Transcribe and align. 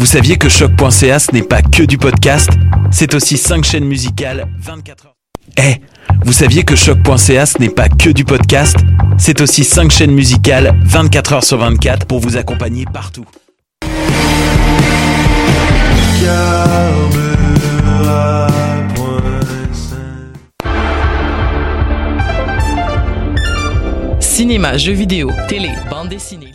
Vous 0.00 0.06
saviez 0.06 0.38
que 0.38 0.48
choc.ca 0.48 1.18
ce 1.18 1.30
n'est 1.34 1.42
pas 1.42 1.60
que 1.60 1.82
du 1.82 1.98
podcast, 1.98 2.48
c'est 2.90 3.12
aussi 3.12 3.36
5 3.36 3.62
chaînes 3.62 3.84
musicales 3.84 4.46
24 4.58 5.06
heures. 5.08 5.16
Eh, 5.58 5.74
vous 6.24 6.32
saviez 6.32 6.62
que 6.62 6.74
choc.ca 6.74 7.44
ce 7.44 7.58
n'est 7.58 7.68
pas 7.68 7.90
que 7.90 8.08
du 8.08 8.24
podcast, 8.24 8.78
c'est 9.18 9.42
aussi 9.42 9.62
5 9.62 9.90
chaînes 9.90 10.12
musicales 10.12 10.74
24 10.84 11.32
heures 11.34 11.44
sur 11.44 11.58
24 11.58 12.06
pour 12.06 12.18
vous 12.18 12.38
accompagner 12.38 12.86
partout. 12.90 13.26
Cinéma, 24.18 24.78
jeux 24.78 24.92
vidéo, 24.92 25.30
télé, 25.46 25.68
bande 25.90 26.08
dessinée. 26.08 26.54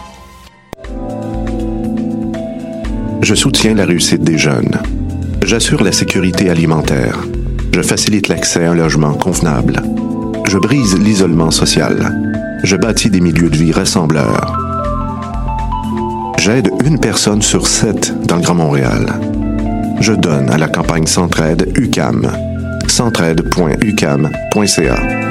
Je 3.21 3.35
soutiens 3.35 3.75
la 3.75 3.85
réussite 3.85 4.23
des 4.23 4.37
jeunes. 4.37 4.79
J'assure 5.43 5.83
la 5.83 5.91
sécurité 5.91 6.49
alimentaire. 6.49 7.17
Je 7.73 7.81
facilite 7.81 8.27
l'accès 8.27 8.65
à 8.65 8.71
un 8.71 8.75
logement 8.75 9.13
convenable. 9.13 9.81
Je 10.47 10.57
brise 10.57 10.97
l'isolement 10.97 11.51
social. 11.51 12.13
Je 12.63 12.75
bâtis 12.75 13.09
des 13.09 13.21
milieux 13.21 13.49
de 13.49 13.55
vie 13.55 13.71
rassembleurs. 13.71 14.57
J'aide 16.39 16.69
une 16.83 16.99
personne 16.99 17.41
sur 17.41 17.67
sept 17.67 18.13
dans 18.25 18.37
le 18.37 18.41
Grand 18.41 18.55
Montréal. 18.55 19.05
Je 19.99 20.13
donne 20.13 20.49
à 20.49 20.57
la 20.57 20.67
campagne 20.67 21.05
Centraide 21.05 21.71
UCAM. 21.77 22.31
centraide.ucam.ca. 22.87 25.30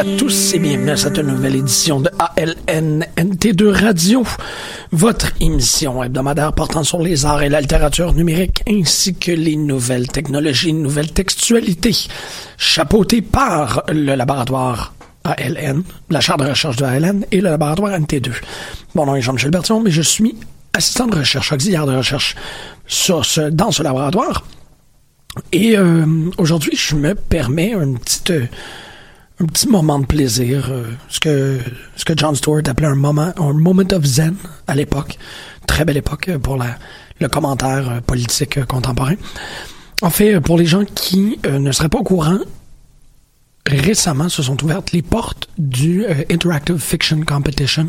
à 0.00 0.04
tous 0.16 0.54
et 0.54 0.58
bienvenue 0.58 0.92
à 0.92 0.96
cette 0.96 1.18
nouvelle 1.18 1.56
édition 1.56 2.00
de 2.00 2.08
ALN 2.18 3.04
NT2 3.18 3.68
Radio, 3.68 4.24
votre 4.92 5.30
émission 5.40 6.02
hebdomadaire 6.02 6.54
portant 6.54 6.82
sur 6.84 7.02
les 7.02 7.26
arts 7.26 7.42
et 7.42 7.50
la 7.50 7.60
littérature 7.60 8.14
numérique 8.14 8.62
ainsi 8.66 9.14
que 9.14 9.30
les 9.30 9.56
nouvelles 9.56 10.08
technologies, 10.08 10.72
nouvelles 10.72 11.12
textualités, 11.12 11.94
chapeautée 12.56 13.20
par 13.20 13.82
le 13.90 14.14
laboratoire 14.14 14.94
ALN, 15.24 15.82
la 16.08 16.20
chaire 16.22 16.38
de 16.38 16.46
recherche 16.46 16.76
de 16.76 16.84
ALN 16.86 17.26
et 17.30 17.42
le 17.42 17.50
laboratoire 17.50 17.92
NT2. 17.92 18.32
Mon 18.94 19.04
nom 19.04 19.16
est 19.16 19.20
Jean-Michel 19.20 19.50
Bertillon, 19.50 19.80
mais 19.80 19.90
je 19.90 20.00
suis 20.00 20.34
assistant 20.72 21.08
de 21.08 21.18
recherche, 21.18 21.52
auxiliaire 21.52 21.84
de 21.84 21.96
recherche 21.96 22.36
sur 22.86 23.26
ce, 23.26 23.50
dans 23.50 23.70
ce 23.70 23.82
laboratoire. 23.82 24.46
Et 25.52 25.76
euh, 25.76 26.06
aujourd'hui, 26.38 26.74
je 26.74 26.94
me 26.94 27.14
permets 27.14 27.74
un 27.74 27.92
petit, 27.92 28.32
euh, 28.32 28.46
un 29.40 29.46
petit 29.46 29.68
moment 29.68 29.98
de 29.98 30.06
plaisir, 30.06 30.68
euh, 30.70 30.84
ce 31.08 31.18
que 31.18 31.58
ce 31.96 32.04
que 32.04 32.12
John 32.16 32.34
Stewart 32.34 32.62
appelait 32.66 32.88
un 32.88 32.94
moment, 32.94 33.32
un 33.36 33.52
moment 33.52 33.90
of 33.92 34.04
zen 34.04 34.36
à 34.66 34.74
l'époque, 34.74 35.18
très 35.66 35.84
belle 35.84 35.96
époque 35.96 36.30
pour 36.42 36.56
la, 36.56 36.78
le 37.20 37.28
commentaire 37.28 37.90
euh, 37.90 38.00
politique 38.00 38.58
euh, 38.58 38.64
contemporain. 38.64 39.14
En 40.02 40.10
fait, 40.10 40.40
pour 40.40 40.58
les 40.58 40.66
gens 40.66 40.84
qui 40.84 41.38
euh, 41.46 41.58
ne 41.58 41.72
seraient 41.72 41.88
pas 41.88 41.98
au 41.98 42.02
courant, 42.02 42.38
récemment 43.66 44.28
se 44.28 44.42
sont 44.42 44.62
ouvertes 44.62 44.92
les 44.92 45.02
portes 45.02 45.48
du 45.58 46.04
euh, 46.04 46.24
Interactive 46.30 46.78
Fiction 46.78 47.20
Competition, 47.22 47.88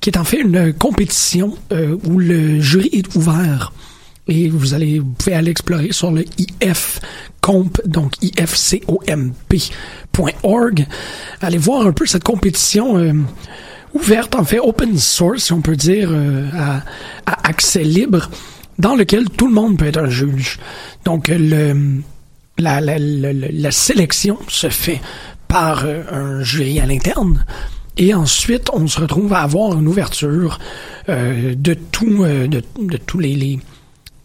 qui 0.00 0.10
est 0.10 0.18
en 0.18 0.24
fait 0.24 0.40
une 0.40 0.72
compétition 0.72 1.56
euh, 1.72 1.96
où 2.04 2.18
le 2.18 2.60
jury 2.60 2.90
est 2.92 3.14
ouvert 3.14 3.72
et 4.28 4.48
vous 4.48 4.74
allez 4.74 4.98
vous 4.98 5.12
pouvez 5.12 5.34
aller 5.34 5.50
explorer 5.50 5.92
sur 5.92 6.10
le 6.10 6.24
ifcomp 6.38 7.70
donc 7.84 8.14
ifcomp.org 8.22 9.26
allez 11.40 11.58
voir 11.58 11.86
un 11.86 11.92
peu 11.92 12.06
cette 12.06 12.24
compétition 12.24 12.98
euh, 12.98 13.12
ouverte 13.94 14.34
en 14.34 14.44
fait 14.44 14.58
open 14.58 14.98
source 14.98 15.44
si 15.44 15.52
on 15.52 15.60
peut 15.60 15.76
dire 15.76 16.08
euh, 16.10 16.48
à, 16.54 16.82
à 17.26 17.48
accès 17.48 17.84
libre 17.84 18.28
dans 18.78 18.94
lequel 18.94 19.28
tout 19.30 19.46
le 19.46 19.54
monde 19.54 19.78
peut 19.78 19.86
être 19.86 19.98
un 19.98 20.10
juge. 20.10 20.58
Donc 21.04 21.28
le 21.28 22.00
la, 22.58 22.80
la, 22.80 22.98
la, 22.98 23.32
la 23.32 23.70
sélection 23.70 24.38
se 24.48 24.70
fait 24.70 25.00
par 25.48 25.84
euh, 25.84 26.02
un 26.10 26.42
jury 26.42 26.80
à 26.80 26.86
l'interne. 26.86 27.44
Et 27.98 28.14
ensuite 28.14 28.70
on 28.72 28.86
se 28.86 29.00
retrouve 29.00 29.32
à 29.32 29.40
avoir 29.40 29.78
une 29.78 29.88
ouverture 29.88 30.58
euh, 31.08 31.54
de 31.54 31.74
tout 31.74 32.24
euh, 32.24 32.46
de, 32.46 32.62
de 32.78 32.96
tous 32.96 33.18
les, 33.18 33.34
les 33.34 33.58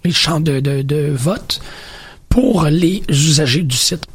les 0.04 0.12
champs 0.12 0.40
de, 0.40 1.12
vote 1.12 1.62
pour 2.30 2.66
les 2.66 3.04
usagers 3.10 3.64
du 3.64 3.76
site. 3.76 4.06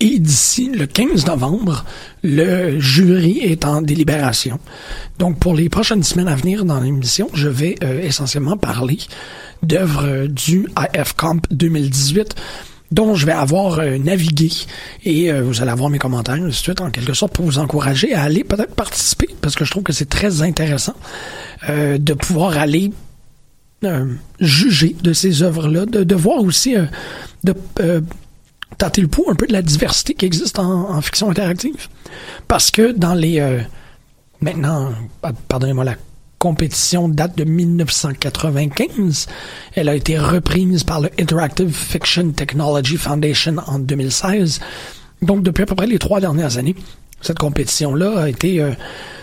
Et 0.00 0.20
d'ici 0.20 0.70
le 0.70 0.86
15 0.86 1.26
novembre, 1.26 1.84
le 2.22 2.78
jury 2.78 3.38
est 3.38 3.64
en 3.64 3.82
délibération. 3.82 4.60
Donc, 5.18 5.40
pour 5.40 5.54
les 5.54 5.68
prochaines 5.68 6.04
semaines 6.04 6.28
à 6.28 6.36
venir 6.36 6.64
dans 6.64 6.78
l'émission, 6.78 7.28
je 7.34 7.48
vais 7.48 7.74
euh, 7.82 8.00
essentiellement 8.02 8.56
parler 8.56 8.98
d'œuvres 9.64 10.26
du 10.26 10.68
IFComp 10.94 11.40
2018 11.50 12.36
dont 12.92 13.16
je 13.16 13.26
vais 13.26 13.32
avoir 13.32 13.80
euh, 13.80 13.98
navigué 13.98 14.50
et 15.04 15.30
euh, 15.30 15.42
vous 15.42 15.60
allez 15.60 15.72
avoir 15.72 15.90
mes 15.90 15.98
commentaires 15.98 16.36
ainsi 16.36 16.46
de 16.46 16.52
suite 16.52 16.80
en 16.80 16.90
quelque 16.90 17.12
sorte 17.12 17.34
pour 17.34 17.44
vous 17.44 17.58
encourager 17.58 18.14
à 18.14 18.22
aller 18.22 18.44
peut-être 18.44 18.74
participer 18.74 19.28
parce 19.42 19.56
que 19.56 19.64
je 19.64 19.70
trouve 19.72 19.82
que 19.82 19.92
c'est 19.92 20.08
très 20.08 20.42
intéressant 20.42 20.94
de 21.68 22.14
pouvoir 22.14 22.56
aller 22.56 22.92
juger 24.40 24.96
de 25.02 25.12
ces 25.12 25.42
œuvres-là, 25.42 25.86
de, 25.86 26.14
voir 26.14 26.42
aussi, 26.42 26.74
de 27.44 27.54
tâter 28.76 29.00
le 29.00 29.08
pouls 29.08 29.30
un 29.30 29.34
peu 29.34 29.46
de 29.46 29.52
la 29.52 29.62
diversité 29.62 30.14
qui 30.14 30.26
existe 30.26 30.58
en, 30.58 31.00
fiction 31.00 31.30
interactive. 31.30 31.88
Parce 32.48 32.70
que 32.70 32.92
dans 32.92 33.14
les... 33.14 33.60
maintenant, 34.40 34.92
pardonnez-moi 35.48 35.84
la 35.84 35.96
compétition 36.38 37.08
date 37.08 37.36
de 37.36 37.44
1995. 37.44 39.26
Elle 39.74 39.88
a 39.88 39.94
été 39.94 40.18
reprise 40.18 40.84
par 40.84 41.00
le 41.00 41.10
Interactive 41.18 41.74
Fiction 41.74 42.30
Technology 42.30 42.96
Foundation 42.96 43.56
en 43.66 43.78
2016. 43.78 44.60
Donc, 45.22 45.42
depuis 45.42 45.64
à 45.64 45.66
peu 45.66 45.74
près 45.74 45.86
les 45.86 45.98
trois 45.98 46.20
dernières 46.20 46.58
années, 46.58 46.76
cette 47.20 47.38
compétition-là 47.38 48.20
a 48.20 48.28
été, 48.28 48.60
euh, 48.60 48.72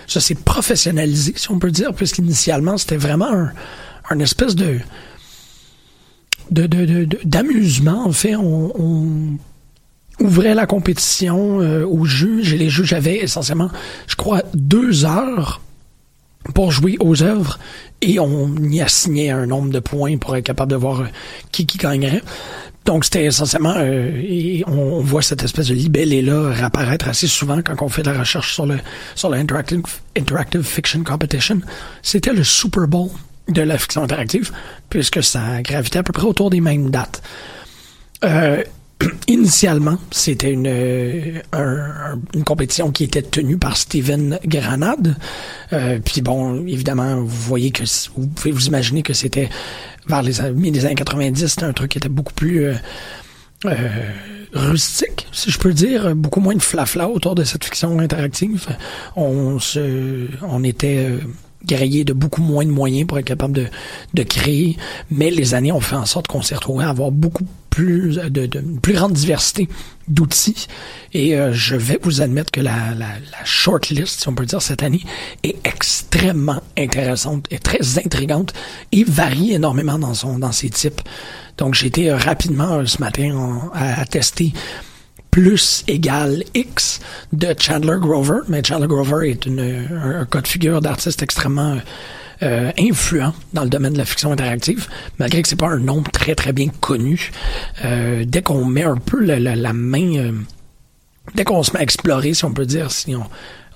ça 0.07 0.19
s'est 0.19 0.35
professionnalisé, 0.35 1.33
si 1.37 1.49
on 1.51 1.59
peut 1.59 1.71
dire, 1.71 1.93
puisqu'initialement, 1.93 2.77
c'était 2.77 2.97
vraiment 2.97 3.31
un, 3.31 3.51
espèce 4.19 4.55
de, 4.55 4.79
d'amusement. 6.51 8.05
En 8.05 8.11
fait, 8.11 8.35
on, 8.35 9.37
ouvrait 10.21 10.55
la 10.55 10.65
compétition 10.65 11.57
aux 11.57 12.05
juges 12.05 12.53
et 12.53 12.57
les 12.57 12.69
juges 12.69 12.93
avaient 12.93 13.17
essentiellement, 13.17 13.69
je 14.07 14.15
crois, 14.15 14.43
deux 14.53 15.03
heures 15.03 15.59
pour 16.53 16.71
jouer 16.71 16.97
aux 16.99 17.23
œuvres 17.23 17.59
et 18.01 18.19
on 18.19 18.55
y 18.57 18.81
assignait 18.81 19.29
un 19.29 19.45
nombre 19.45 19.71
de 19.71 19.79
points 19.79 20.17
pour 20.17 20.35
être 20.35 20.45
capable 20.45 20.71
de 20.71 20.75
voir 20.75 21.01
euh, 21.01 21.07
qui 21.51 21.65
qui 21.65 21.77
gagnerait. 21.77 22.21
Donc 22.85 23.03
c'était 23.03 23.25
essentiellement, 23.25 23.73
euh, 23.77 24.11
et 24.21 24.63
on, 24.67 24.99
voit 24.99 25.23
cette 25.23 25.43
espèce 25.43 25.69
de 25.69 25.73
libellé-là 25.73 26.51
réapparaître 26.51 27.07
assez 27.07 27.25
souvent 27.25 27.59
quand 27.63 27.81
on 27.81 27.89
fait 27.89 28.03
de 28.03 28.11
la 28.11 28.19
recherche 28.19 28.53
sur 28.53 28.67
le 28.67 28.77
sur 29.15 29.29
le 29.29 29.37
Interactive 29.37 30.63
Fiction 30.63 31.03
Competition. 31.03 31.61
C'était 32.03 32.33
le 32.33 32.43
Super 32.43 32.87
Bowl 32.87 33.09
de 33.47 33.61
la 33.61 33.77
fiction 33.77 34.03
interactive, 34.03 34.51
puisque 34.89 35.23
ça 35.23 35.61
gravitait 35.61 35.99
à 35.99 36.03
peu 36.03 36.13
près 36.13 36.25
autour 36.25 36.49
des 36.49 36.61
mêmes 36.61 36.89
dates. 36.89 37.21
Euh, 38.23 38.63
initialement, 39.27 39.97
c'était 40.11 40.51
une, 40.51 40.67
euh, 40.67 41.39
une 42.33 42.43
compétition 42.43 42.91
qui 42.91 43.03
était 43.03 43.21
tenue 43.21 43.57
par 43.57 43.77
Steven 43.77 44.39
Granade. 44.45 45.15
Euh, 45.73 45.99
puis 46.03 46.21
bon, 46.21 46.65
évidemment, 46.65 47.17
vous 47.17 47.27
voyez 47.27 47.71
que 47.71 47.83
vous 48.15 48.27
pouvez 48.27 48.51
vous 48.51 48.67
imaginer 48.67 49.03
que 49.03 49.13
c'était 49.13 49.49
vers 50.07 50.21
les, 50.21 50.33
les 50.53 50.85
années 50.85 50.95
90, 50.95 51.47
c'était 51.47 51.63
un 51.63 51.73
truc 51.73 51.91
qui 51.91 51.97
était 51.97 52.09
beaucoup 52.09 52.33
plus 52.33 52.65
euh, 53.65 54.11
rustique, 54.53 55.27
si 55.31 55.51
je 55.51 55.59
peux 55.59 55.73
dire, 55.73 56.15
beaucoup 56.15 56.39
moins 56.39 56.55
de 56.55 56.61
flafla 56.61 57.09
autour 57.09 57.35
de 57.35 57.43
cette 57.43 57.65
fiction 57.65 57.99
interactive. 57.99 58.67
On 59.15 59.59
se, 59.59 60.27
on 60.43 60.63
était 60.63 61.09
grillé 61.65 62.03
de 62.03 62.13
beaucoup 62.13 62.41
moins 62.41 62.65
de 62.65 62.71
moyens 62.71 63.07
pour 63.07 63.19
être 63.19 63.25
capable 63.25 63.53
de, 63.53 63.67
de 64.13 64.23
créer, 64.23 64.77
mais 65.11 65.31
les 65.31 65.53
années 65.53 65.71
ont 65.71 65.79
fait 65.81 65.95
en 65.95 66.05
sorte 66.05 66.27
qu'on 66.27 66.41
s'est 66.41 66.55
retrouvé 66.55 66.85
à 66.85 66.89
avoir 66.89 67.11
beaucoup 67.11 67.45
plus 67.69 68.15
de, 68.29 68.45
de 68.45 68.61
plus 68.81 68.93
grande 68.93 69.13
diversité 69.13 69.67
d'outils. 70.07 70.67
Et 71.13 71.35
euh, 71.35 71.51
je 71.51 71.75
vais 71.75 71.99
vous 72.01 72.21
admettre 72.21 72.51
que 72.51 72.61
la, 72.61 72.93
la, 72.97 73.07
la 73.07 73.43
shortlist, 73.43 74.21
si 74.21 74.27
on 74.29 74.33
peut 74.33 74.45
dire 74.45 74.61
cette 74.61 74.81
année, 74.81 75.01
est 75.43 75.57
extrêmement 75.67 76.61
intéressante 76.77 77.47
et 77.51 77.59
très 77.59 77.99
intrigante 77.99 78.53
et 78.93 79.03
varie 79.03 79.51
énormément 79.51 79.99
dans 79.99 80.13
son 80.13 80.39
dans 80.39 80.53
ses 80.53 80.69
types. 80.69 81.01
Donc 81.57 81.73
j'ai 81.73 81.87
été 81.87 82.09
euh, 82.09 82.17
rapidement 82.17 82.75
euh, 82.75 82.85
ce 82.85 82.99
matin 82.99 83.69
à, 83.73 84.05
tester 84.05 84.53
plus 85.35 85.83
égale 85.89 86.45
X 86.53 87.01
de 87.33 87.53
Chandler 87.59 87.97
Grover. 87.99 88.39
Mais 88.47 88.63
Chandler 88.63 88.87
Grover 88.87 89.29
est 89.29 89.45
un, 89.47 90.21
un 90.21 90.25
cas 90.25 90.39
de 90.39 90.47
figure 90.47 90.79
d'artiste 90.79 91.21
extrêmement 91.21 91.75
euh, 92.41 92.71
influent 92.79 93.33
dans 93.51 93.65
le 93.65 93.69
domaine 93.69 93.91
de 93.91 93.97
la 93.97 94.05
fiction 94.05 94.31
interactive, 94.31 94.87
malgré 95.19 95.41
que 95.41 95.49
c'est 95.49 95.57
pas 95.57 95.67
un 95.67 95.79
nom 95.79 96.03
très 96.03 96.35
très 96.35 96.53
bien 96.53 96.69
connu. 96.79 97.33
Euh, 97.83 98.23
dès 98.25 98.43
qu'on 98.43 98.63
met 98.63 98.83
un 98.83 98.95
peu 98.95 99.19
la, 99.19 99.37
la, 99.37 99.73
main, 99.73 100.15
euh, 100.15 100.31
dès 101.33 101.43
qu'on 101.43 101.63
se 101.63 101.73
met 101.73 101.79
à 101.79 101.83
explorer, 101.83 102.33
si 102.33 102.45
on 102.45 102.53
peut 102.53 102.65
dire, 102.65 102.89
si 102.89 103.13
on, 103.13 103.25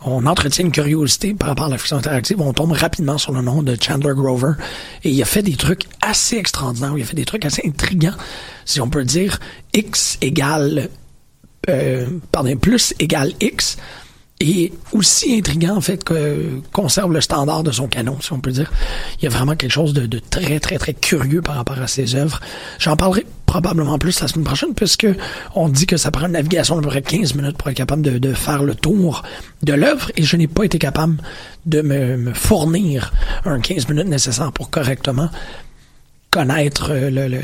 on 0.06 0.26
entretient 0.28 0.64
une 0.64 0.72
curiosité 0.72 1.34
par 1.34 1.50
rapport 1.50 1.66
à 1.66 1.70
la 1.70 1.78
fiction 1.78 1.98
interactive, 1.98 2.40
on 2.40 2.54
tombe 2.54 2.72
rapidement 2.72 3.18
sur 3.18 3.34
le 3.34 3.42
nom 3.42 3.64
de 3.64 3.76
Chandler 3.78 4.14
Grover. 4.16 4.54
Et 5.04 5.10
il 5.10 5.22
a 5.22 5.26
fait 5.26 5.44
des 5.44 5.58
trucs 5.58 5.84
assez 6.00 6.38
extraordinaires, 6.38 6.94
il 6.96 7.02
a 7.02 7.06
fait 7.06 7.18
des 7.18 7.26
trucs 7.26 7.44
assez 7.44 7.64
intrigants, 7.68 8.16
si 8.64 8.80
on 8.80 8.90
peut 8.90 9.04
dire. 9.04 9.40
X 9.74 10.18
égale 10.22 10.90
euh, 11.70 12.06
pardon, 12.32 12.56
plus 12.58 12.94
égale 13.00 13.34
X 13.42 13.78
est 14.40 14.72
aussi 14.94 15.36
intriguant 15.36 15.76
en 15.76 15.82
fait 15.82 16.04
que 16.04 16.62
conserve 16.72 17.12
le 17.12 17.20
standard 17.20 17.64
de 17.64 17.72
son 17.72 17.88
canon, 17.88 18.18
si 18.22 18.32
on 18.32 18.40
peut 18.40 18.52
dire. 18.52 18.72
Il 19.18 19.26
y 19.26 19.28
a 19.28 19.30
vraiment 19.30 19.56
quelque 19.56 19.72
chose 19.72 19.94
de, 19.94 20.20
très 20.20 20.60
très 20.60 20.78
très 20.78 20.94
curieux 20.94 21.42
par 21.42 21.56
rapport 21.56 21.80
à 21.80 21.88
ses 21.88 22.16
œuvres. 22.16 22.40
J'en 22.80 22.96
parlerai 22.96 23.26
probablement 23.46 23.98
plus 23.98 24.22
la 24.22 24.28
semaine 24.28 24.46
prochaine 24.46 24.74
puisque 24.74 25.08
on 25.56 25.68
dit 25.68 25.88
que 25.88 25.98
ça 25.98 26.12
prend 26.12 26.28
une 26.28 26.34
navigation 26.34 26.76
d'à 26.76 26.82
peu 26.84 26.88
près 26.88 27.02
15 27.02 27.36
minutes 27.36 27.58
pour 27.58 27.70
être 27.70 27.76
capable 27.76 28.02
de, 28.02 28.34
faire 28.34 28.64
le 28.64 28.76
tour 28.76 29.24
de 29.64 29.74
l'œuvre 29.74 30.12
et 30.16 30.24
je 30.24 30.38
n'ai 30.38 30.48
pas 30.48 30.64
été 30.64 30.80
capable 30.80 31.18
de 31.66 31.82
me, 31.82 32.34
fournir 32.34 33.12
un 33.46 33.60
15 33.60 33.90
minutes 33.90 34.08
nécessaire 34.08 34.52
pour 34.54 34.70
correctement 34.70 35.30
connaître 36.32 36.94
le, 36.94 37.42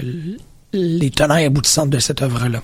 les 0.71 1.09
tenants 1.09 1.37
et 1.37 1.45
aboutissants 1.45 1.87
de 1.87 1.99
cette 1.99 2.21
œuvre-là. 2.21 2.61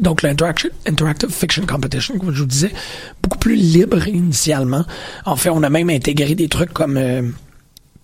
Donc, 0.00 0.22
l'Interactive 0.22 1.30
Fiction 1.30 1.66
Competition, 1.66 2.18
comme 2.18 2.32
je 2.32 2.40
vous 2.40 2.46
disais, 2.46 2.72
beaucoup 3.22 3.38
plus 3.38 3.56
libre 3.56 4.06
initialement. 4.06 4.84
En 5.24 5.36
fait, 5.36 5.50
on 5.50 5.62
a 5.62 5.70
même 5.70 5.90
intégré 5.90 6.34
des 6.34 6.48
trucs 6.48 6.72
comme 6.72 6.96
euh, 6.96 7.22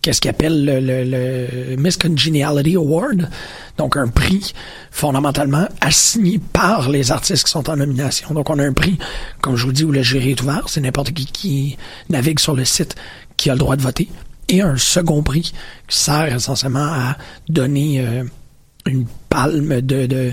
qu'est-ce 0.03 0.21
qu'ils 0.21 0.31
appellent 0.31 0.65
le, 0.65 1.77
Miss 1.77 1.97
Congeniality 1.97 2.77
Award, 2.77 3.31
donc 3.79 3.97
un 3.97 4.09
prix 4.09 4.53
fondamentalement 4.91 5.67
assigné 5.81 6.41
par 6.53 6.91
les 6.91 7.11
artistes 7.11 7.45
qui 7.45 7.51
sont 7.51 7.71
en 7.71 7.77
nomination. 7.77 8.35
Donc, 8.35 8.51
on 8.51 8.59
a 8.59 8.65
un 8.65 8.73
prix, 8.73 8.99
comme 9.41 9.57
je 9.57 9.65
vous 9.65 9.73
dis, 9.73 9.85
où 9.85 9.93
le 9.93 10.03
jury 10.03 10.33
est 10.33 10.43
ouvert, 10.43 10.69
c'est 10.69 10.81
n'importe 10.81 11.13
qui 11.13 11.27
qui 11.27 11.79
navigue 12.11 12.41
sur 12.41 12.55
le 12.55 12.65
site 12.65 12.97
qui 13.37 13.51
a 13.51 13.55
le 13.55 13.59
droit 13.59 13.77
de 13.77 13.83
voter, 13.83 14.09
et 14.49 14.61
un 14.61 14.77
second 14.77 15.23
prix 15.23 15.53
qui 15.89 15.99
sert 15.99 16.35
essentiellement 16.35 16.93
à 16.93 17.17
donner 17.49 18.01
euh, 18.01 18.25
une 18.87 19.07
palme 19.29 19.81
de 19.81 20.33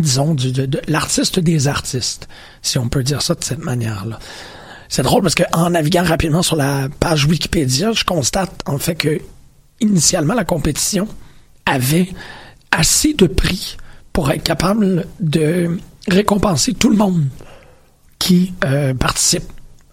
disons, 0.00 0.34
du, 0.34 0.52
de, 0.52 0.80
l'artiste 0.88 1.38
des 1.38 1.68
artistes, 1.68 2.28
si 2.62 2.78
on 2.78 2.88
peut 2.88 3.02
dire 3.02 3.22
ça 3.22 3.34
de 3.34 3.44
cette 3.44 3.64
manière-là. 3.64 4.18
C'est 4.88 5.02
drôle 5.02 5.22
parce 5.22 5.36
qu'en 5.36 5.70
naviguant 5.70 6.02
rapidement 6.02 6.42
sur 6.42 6.56
la 6.56 6.88
page 6.98 7.24
Wikipédia, 7.26 7.92
je 7.92 8.04
constate 8.04 8.62
en 8.66 8.78
fait 8.78 8.96
que 8.96 9.20
initialement 9.80 10.34
la 10.34 10.44
compétition 10.44 11.06
avait 11.64 12.08
assez 12.72 13.14
de 13.14 13.26
prix 13.26 13.76
pour 14.12 14.30
être 14.30 14.42
capable 14.42 15.06
de 15.20 15.78
récompenser 16.08 16.74
tout 16.74 16.90
le 16.90 16.96
monde 16.96 17.24
qui 18.18 18.52
euh, 18.64 18.94
participe 18.94 19.44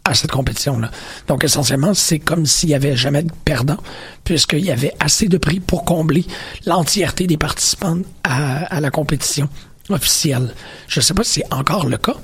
à 0.03 0.13
cette 0.13 0.31
compétition-là. 0.31 0.89
Donc, 1.27 1.43
essentiellement, 1.43 1.93
c'est 1.93 2.19
comme 2.19 2.45
s'il 2.45 2.69
n'y 2.69 2.75
avait 2.75 2.95
jamais 2.95 3.23
de 3.23 3.31
perdant, 3.45 3.77
puisqu'il 4.23 4.63
y 4.63 4.71
avait 4.71 4.93
assez 4.99 5.27
de 5.27 5.37
prix 5.37 5.59
pour 5.59 5.85
combler 5.85 6.25
l'entièreté 6.65 7.27
des 7.27 7.37
participants 7.37 7.99
à, 8.23 8.63
à 8.65 8.79
la 8.79 8.89
compétition 8.89 9.49
officiel. 9.89 10.53
Je 10.87 10.99
ne 10.99 11.03
sais 11.03 11.13
pas 11.13 11.23
si 11.23 11.41
c'est 11.41 11.53
encore 11.53 11.87
le 11.87 11.97
cas, 11.97 12.15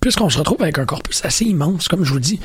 puisqu'on 0.00 0.30
se 0.30 0.38
retrouve 0.38 0.62
avec 0.62 0.78
un 0.78 0.84
corpus 0.84 1.24
assez 1.24 1.44
immense, 1.44 1.88
comme 1.88 2.04
je 2.04 2.12
vous 2.12 2.20
dis, 2.20 2.40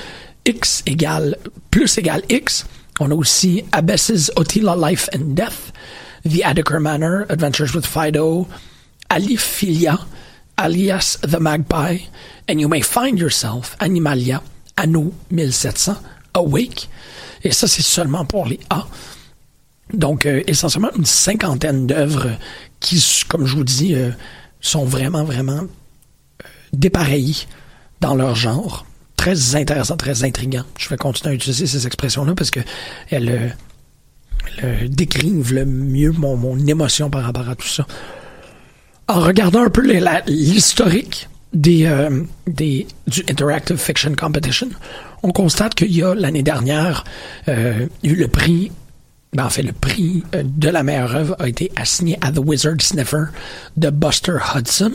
X 0.45 0.83
égale, 0.85 1.37
plus 1.71 1.97
égale 1.97 2.23
X. 2.29 2.65
On 2.99 3.11
a 3.11 3.15
aussi 3.15 3.63
Abbess's 3.71 4.31
Otila 4.35 4.75
Life 4.75 5.09
and 5.13 5.35
Death, 5.35 5.71
The 6.23 6.43
Adequate 6.43 6.81
Manor, 6.81 7.25
Adventures 7.29 7.75
with 7.75 7.85
Fido, 7.85 8.47
Aliphilia, 9.09 9.99
alias 10.57 11.19
The 11.21 11.39
Magpie, 11.39 11.99
and 12.49 12.59
You 12.59 12.67
May 12.67 12.81
Find 12.81 13.19
Yourself, 13.19 13.75
Animalia, 13.79 14.41
Anno 14.77 15.13
1700, 15.31 15.97
Awake. 16.33 16.89
Et 17.43 17.51
ça, 17.51 17.67
c'est 17.67 17.83
seulement 17.83 18.25
pour 18.25 18.45
les 18.45 18.59
A. 18.69 18.87
Donc, 19.93 20.25
euh, 20.25 20.43
essentiellement, 20.47 20.91
une 20.97 21.05
cinquantaine 21.05 21.87
d'œuvres 21.87 22.31
qui, 22.79 23.03
comme 23.27 23.45
je 23.45 23.55
vous 23.55 23.63
dis, 23.63 23.95
euh, 23.95 24.11
sont 24.61 24.85
vraiment, 24.85 25.23
vraiment 25.23 25.61
euh, 25.61 26.47
dépareillés 26.73 27.47
dans 28.01 28.15
leur 28.15 28.35
genre. 28.35 28.85
Très 29.15 29.55
intéressant, 29.55 29.97
très 29.97 30.23
intriguant. 30.23 30.63
Je 30.77 30.89
vais 30.89 30.97
continuer 30.97 31.31
à 31.31 31.35
utiliser 31.35 31.65
ces 31.65 31.87
expressions-là 31.87 32.35
parce 32.35 32.51
que 32.51 32.59
elles, 33.09 33.29
euh, 33.29 33.49
euh, 34.63 34.87
décrivent 34.87 35.53
le 35.53 35.65
mieux 35.65 36.11
mon, 36.11 36.37
mon 36.37 36.57
émotion 36.65 37.09
par 37.09 37.23
rapport 37.23 37.49
à 37.49 37.55
tout 37.55 37.67
ça. 37.67 37.85
En 39.07 39.21
regardant 39.21 39.63
un 39.63 39.69
peu 39.69 39.81
l'historique 40.27 41.29
des, 41.53 41.89
des, 42.45 42.85
du 43.07 43.23
Interactive 43.29 43.77
Fiction 43.77 44.13
Competition, 44.15 44.67
on 45.23 45.31
constate 45.31 45.75
qu'il 45.75 45.95
y 45.95 46.03
a 46.03 46.13
l'année 46.13 46.43
dernière 46.43 47.05
eu 47.47 48.15
le 48.15 48.27
prix 48.27 48.69
ben, 49.33 49.45
en 49.45 49.49
fait, 49.49 49.63
le 49.63 49.73
prix 49.73 50.23
euh, 50.35 50.43
de 50.43 50.69
la 50.69 50.83
meilleure 50.83 51.15
œuvre 51.15 51.35
a 51.39 51.47
été 51.47 51.71
assigné 51.75 52.17
à 52.21 52.31
The 52.31 52.39
Wizard 52.39 52.79
Sniffer 52.79 53.25
de 53.75 53.89
Buster 53.89 54.37
Hudson. 54.55 54.91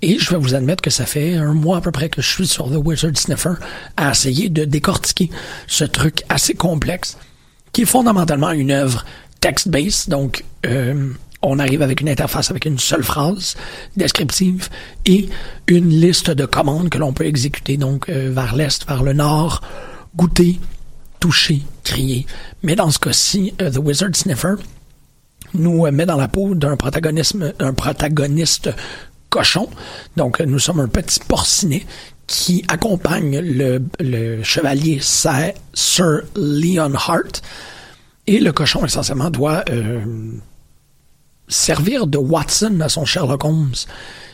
Et 0.00 0.18
je 0.18 0.30
vais 0.30 0.36
vous 0.36 0.54
admettre 0.54 0.82
que 0.82 0.90
ça 0.90 1.06
fait 1.06 1.34
un 1.34 1.54
mois 1.54 1.78
à 1.78 1.80
peu 1.80 1.90
près 1.90 2.08
que 2.08 2.22
je 2.22 2.28
suis 2.28 2.46
sur 2.46 2.70
The 2.70 2.76
Wizard 2.76 3.16
Sniffer 3.16 3.54
à 3.96 4.10
essayer 4.10 4.48
de 4.48 4.64
décortiquer 4.64 5.30
ce 5.66 5.84
truc 5.84 6.22
assez 6.28 6.54
complexe 6.54 7.16
qui 7.74 7.82
est 7.82 7.86
fondamentalement 7.86 8.52
une 8.52 8.70
œuvre 8.70 9.04
text-based, 9.40 10.08
donc 10.08 10.44
euh, 10.64 11.10
on 11.42 11.58
arrive 11.58 11.82
avec 11.82 12.00
une 12.00 12.08
interface 12.08 12.50
avec 12.50 12.64
une 12.64 12.78
seule 12.78 13.02
phrase 13.02 13.56
descriptive 13.96 14.70
et 15.04 15.28
une 15.66 15.90
liste 15.90 16.30
de 16.30 16.46
commandes 16.46 16.88
que 16.88 16.98
l'on 16.98 17.12
peut 17.12 17.26
exécuter 17.26 17.76
donc 17.76 18.08
euh, 18.08 18.30
vers 18.32 18.54
l'est, 18.54 18.86
vers 18.86 19.02
le 19.02 19.12
nord, 19.12 19.60
goûter, 20.16 20.60
toucher, 21.24 21.62
crier. 21.84 22.26
Mais 22.62 22.76
dans 22.76 22.90
ce 22.90 22.98
cas-ci, 22.98 23.54
euh, 23.62 23.70
The 23.70 23.78
Wizard 23.78 24.14
Sniffer 24.14 24.56
nous 25.54 25.90
met 25.90 26.04
dans 26.04 26.18
la 26.18 26.28
peau 26.28 26.54
d'un 26.54 26.76
protagonisme, 26.76 27.54
un 27.60 27.72
protagoniste 27.72 28.68
cochon. 29.30 29.70
Donc, 30.18 30.40
nous 30.40 30.58
sommes 30.58 30.80
un 30.80 30.88
petit 30.88 31.20
porcinet 31.20 31.86
qui 32.26 32.62
accompagne 32.68 33.40
le, 33.40 34.42
chevalier 34.42 35.00
Sir 35.00 36.24
Leon 36.36 36.92
Hart. 36.94 37.40
Et 38.26 38.38
le 38.38 38.52
cochon, 38.52 38.84
essentiellement, 38.84 39.30
doit 39.30 39.64
euh, 39.70 40.04
servir 41.48 42.06
de 42.06 42.18
Watson 42.18 42.80
à 42.82 42.90
son 42.90 43.06
Sherlock 43.06 43.46
Holmes. 43.46 43.72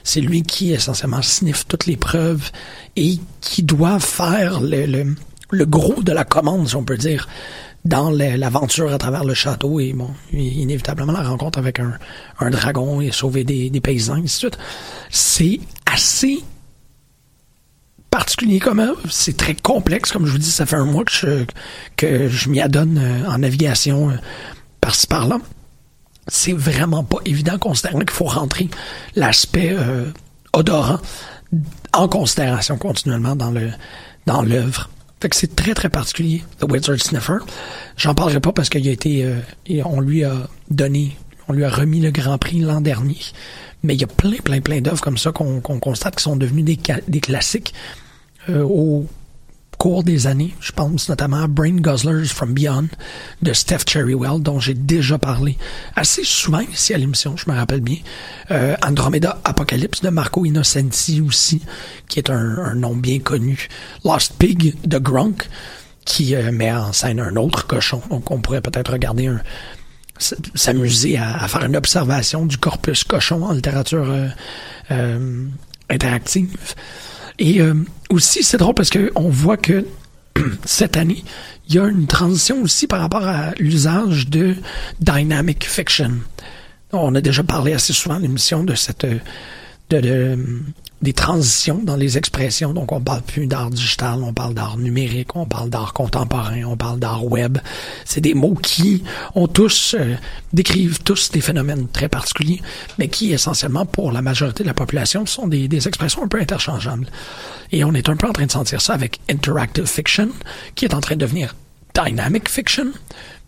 C'est 0.02 0.20
lui 0.20 0.42
qui 0.42 0.72
essentiellement 0.72 1.22
sniffe 1.22 1.68
toutes 1.68 1.86
les 1.86 1.96
preuves 1.96 2.50
et 2.96 3.20
qui 3.40 3.62
doit 3.62 4.00
faire 4.00 4.60
le, 4.60 5.14
le 5.50 5.66
gros 5.66 6.02
de 6.02 6.12
la 6.12 6.24
commande, 6.24 6.68
si 6.68 6.76
on 6.76 6.84
peut 6.84 6.96
dire, 6.96 7.28
dans 7.84 8.10
l'aventure 8.10 8.92
à 8.92 8.98
travers 8.98 9.24
le 9.24 9.34
château 9.34 9.80
et 9.80 9.92
bon, 9.92 10.10
inévitablement 10.32 11.12
la 11.12 11.22
rencontre 11.22 11.58
avec 11.58 11.80
un, 11.80 11.94
un 12.38 12.50
dragon 12.50 13.00
et 13.00 13.10
sauver 13.10 13.44
des, 13.44 13.70
des 13.70 13.80
paysans, 13.80 14.16
et 14.16 14.20
ainsi 14.20 14.46
de 14.46 14.50
suite. 14.50 14.58
C'est 15.10 15.60
assez 15.86 16.40
particulier 18.10 18.58
comme 18.58 18.80
œuvre. 18.80 19.00
C'est 19.08 19.36
très 19.36 19.54
complexe. 19.54 20.12
Comme 20.12 20.26
je 20.26 20.32
vous 20.32 20.38
dis, 20.38 20.50
ça 20.50 20.66
fait 20.66 20.76
un 20.76 20.84
mois 20.84 21.04
que 21.04 21.12
je, 21.12 21.44
que 21.96 22.28
je 22.28 22.48
m'y 22.48 22.60
adonne 22.60 22.98
euh, 22.98 23.30
en 23.30 23.38
navigation 23.38 24.10
euh, 24.10 24.14
par-ci 24.80 25.06
par-là 25.06 25.38
c'est 26.30 26.52
vraiment 26.52 27.02
pas 27.04 27.18
évident 27.24 27.58
considérant 27.58 27.98
qu'il 27.98 28.10
faut 28.10 28.24
rentrer 28.24 28.68
l'aspect 29.16 29.74
euh, 29.76 30.06
odorant 30.52 31.00
en 31.92 32.08
considération 32.08 32.78
continuellement 32.78 33.34
dans 33.34 33.52
dans 34.26 34.42
l'œuvre. 34.42 34.88
Fait 35.20 35.28
que 35.28 35.36
c'est 35.36 35.54
très 35.54 35.74
très 35.74 35.90
particulier, 35.90 36.42
The 36.58 36.64
Wizard 36.70 36.98
Sniffer. 36.98 37.38
J'en 37.96 38.14
parlerai 38.14 38.40
pas 38.40 38.52
parce 38.52 38.70
qu'il 38.70 38.88
a 38.88 38.90
été, 38.90 39.24
euh, 39.24 39.82
on 39.84 40.00
lui 40.00 40.24
a 40.24 40.48
donné, 40.70 41.16
on 41.48 41.52
lui 41.52 41.64
a 41.64 41.70
remis 41.70 42.00
le 42.00 42.10
Grand 42.10 42.38
Prix 42.38 42.60
l'an 42.60 42.80
dernier. 42.80 43.18
Mais 43.82 43.94
il 43.94 44.00
y 44.00 44.04
a 44.04 44.06
plein 44.06 44.38
plein 44.42 44.60
plein 44.60 44.80
d'œuvres 44.80 45.02
comme 45.02 45.18
ça 45.18 45.32
qu'on 45.32 45.60
constate 45.60 46.16
qui 46.16 46.22
sont 46.22 46.36
devenues 46.36 46.62
des, 46.62 46.78
des 47.08 47.20
classiques 47.20 47.74
euh, 48.48 48.62
au 48.62 49.06
cours 49.80 50.04
des 50.04 50.26
années. 50.26 50.54
Je 50.60 50.72
pense 50.72 51.08
notamment 51.08 51.42
à 51.42 51.46
Brain 51.46 51.76
Guzzlers 51.76 52.26
from 52.26 52.52
Beyond 52.52 52.88
de 53.40 53.54
Steph 53.54 53.84
Cherrywell, 53.88 54.42
dont 54.42 54.60
j'ai 54.60 54.74
déjà 54.74 55.16
parlé 55.16 55.56
assez 55.96 56.22
souvent 56.22 56.60
ici 56.60 56.92
à 56.92 56.98
l'émission, 56.98 57.34
je 57.38 57.50
me 57.50 57.56
rappelle 57.56 57.80
bien. 57.80 57.96
Euh, 58.50 58.76
Andromeda 58.86 59.40
Apocalypse 59.42 60.02
de 60.02 60.10
Marco 60.10 60.44
Innocenti 60.44 61.22
aussi, 61.22 61.62
qui 62.08 62.18
est 62.18 62.28
un, 62.28 62.74
nom 62.74 62.94
bien 62.94 63.20
connu. 63.20 63.68
Lost 64.04 64.34
Pig 64.38 64.76
de 64.86 64.98
Gronk, 64.98 65.48
qui 66.04 66.34
euh, 66.34 66.52
met 66.52 66.70
en 66.70 66.92
scène 66.92 67.18
un 67.18 67.36
autre 67.36 67.66
cochon. 67.66 68.02
Donc 68.10 68.30
on 68.30 68.42
pourrait 68.42 68.60
peut-être 68.60 68.92
regarder 68.92 69.28
un 69.28 69.40
s'amuser 70.18 71.16
à, 71.16 71.48
faire 71.48 71.64
une 71.64 71.76
observation 71.76 72.44
du 72.44 72.58
corpus 72.58 73.04
cochon 73.04 73.44
en 73.44 73.52
littérature 73.52 74.14
euh, 74.90 75.46
interactive. 75.88 76.54
Et 77.40 77.60
euh, 77.60 77.74
aussi, 78.10 78.44
c'est 78.44 78.58
drôle 78.58 78.74
parce 78.74 78.90
que 78.90 79.10
on 79.16 79.30
voit 79.30 79.56
que 79.56 79.86
cette 80.64 80.96
année, 80.96 81.24
il 81.68 81.74
y 81.74 81.78
a 81.78 81.86
une 81.86 82.06
transition 82.06 82.62
aussi 82.62 82.86
par 82.86 83.00
rapport 83.00 83.26
à 83.26 83.52
l'usage 83.58 84.28
de 84.28 84.54
dynamic 85.00 85.66
fiction. 85.66 86.12
On 86.92 87.14
a 87.14 87.20
déjà 87.20 87.42
parlé 87.42 87.72
assez 87.72 87.92
souvent 87.92 88.16
dans 88.16 88.20
l'émission 88.20 88.62
de 88.62 88.74
cette 88.74 89.06
de, 89.90 90.38
des 91.02 91.12
transitions 91.12 91.80
dans 91.82 91.96
les 91.96 92.18
expressions. 92.18 92.72
Donc, 92.72 92.92
on 92.92 93.00
parle 93.00 93.22
plus 93.22 93.46
d'art 93.46 93.70
digital, 93.70 94.22
on 94.22 94.32
parle 94.32 94.54
d'art 94.54 94.76
numérique, 94.76 95.34
on 95.34 95.46
parle 95.46 95.70
d'art 95.70 95.92
contemporain, 95.92 96.62
on 96.64 96.76
parle 96.76 96.98
d'art 96.98 97.24
web. 97.24 97.58
C'est 98.04 98.20
des 98.20 98.34
mots 98.34 98.54
qui 98.54 99.02
ont 99.34 99.48
tous, 99.48 99.96
euh, 99.98 100.14
décrivent 100.52 101.02
tous 101.02 101.30
des 101.30 101.40
phénomènes 101.40 101.88
très 101.88 102.08
particuliers, 102.08 102.60
mais 102.98 103.08
qui, 103.08 103.32
essentiellement, 103.32 103.86
pour 103.86 104.12
la 104.12 104.22
majorité 104.22 104.62
de 104.62 104.68
la 104.68 104.74
population, 104.74 105.26
sont 105.26 105.48
des, 105.48 105.68
des 105.68 105.88
expressions 105.88 106.22
un 106.22 106.28
peu 106.28 106.40
interchangeables. 106.40 107.06
Et 107.72 107.84
on 107.84 107.92
est 107.92 108.08
un 108.08 108.16
peu 108.16 108.28
en 108.28 108.32
train 108.32 108.46
de 108.46 108.52
sentir 108.52 108.80
ça 108.80 108.94
avec 108.94 109.20
interactive 109.30 109.86
fiction, 109.86 110.28
qui 110.74 110.84
est 110.84 110.94
en 110.94 111.00
train 111.00 111.16
de 111.16 111.20
devenir 111.20 111.54
dynamic 111.94 112.48
fiction, 112.48 112.86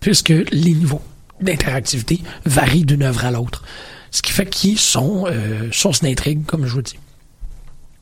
puisque 0.01 0.31
les 0.31 0.75
niveaux 0.75 1.03
d'interactivité 1.41 2.21
varient 2.45 2.85
d'une 2.85 3.03
œuvre 3.03 3.25
à 3.25 3.31
l'autre. 3.31 3.63
Ce 4.13 4.23
qui 4.23 4.33
fait 4.33 4.47
qu'ils 4.47 4.79
sont 4.79 5.25
euh, 5.27 5.69
source 5.73 6.01
d'intrigue, 6.03 6.45
comme 6.47 6.67
je 6.67 6.75
vous 6.75 6.83
dis. 6.83 6.99